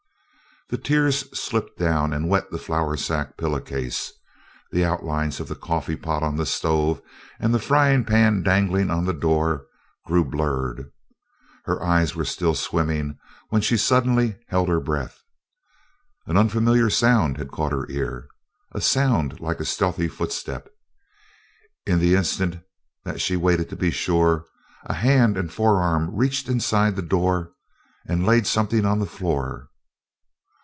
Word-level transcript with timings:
The 0.69 0.77
tears 0.77 1.27
slipped 1.37 1.77
down 1.77 2.13
and 2.13 2.29
wet 2.29 2.49
the 2.49 2.57
flour 2.57 2.95
sack 2.95 3.35
pillow 3.37 3.59
case. 3.59 4.13
The 4.71 4.85
outlines 4.85 5.41
of 5.41 5.49
the 5.49 5.55
coffee 5.55 5.97
pot 5.97 6.23
on 6.23 6.37
the 6.37 6.45
stove 6.45 7.01
and 7.41 7.53
the 7.53 7.59
frying 7.59 8.05
pan 8.05 8.41
dangling 8.41 8.89
on 8.89 9.03
the 9.03 9.11
door 9.11 9.65
grew 10.05 10.23
blurred. 10.23 10.89
Her 11.65 11.83
eyes 11.83 12.15
were 12.15 12.23
still 12.23 12.55
swimming 12.55 13.17
when 13.49 13.61
she 13.61 13.75
suddenly 13.75 14.37
held 14.47 14.69
her 14.69 14.79
breath. 14.79 15.21
An 16.25 16.37
unfamiliar 16.37 16.89
sound 16.89 17.35
had 17.37 17.51
caught 17.51 17.73
her 17.73 17.89
ear, 17.91 18.29
a 18.71 18.79
sound 18.79 19.41
like 19.41 19.59
a 19.59 19.65
stealthy 19.65 20.07
footstep. 20.07 20.69
In 21.85 21.99
the 21.99 22.15
instant 22.15 22.61
that 23.03 23.19
she 23.19 23.35
waited 23.35 23.69
to 23.71 23.75
be 23.75 23.91
sure, 23.91 24.45
a 24.85 24.93
hand 24.93 25.35
and 25.35 25.51
forearm 25.51 26.15
reached 26.15 26.47
inside 26.47 26.95
the 26.95 27.01
door 27.01 27.51
and 28.07 28.25
laid 28.25 28.47
something 28.47 28.85
on 28.85 28.99
the 28.99 29.05
floor. 29.05 29.67